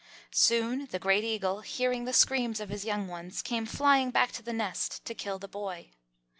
[0.31, 4.41] Soon the Great Eagle, hearing the screams of his young ones, came flying back to
[4.41, 5.91] the nest to kill the boy.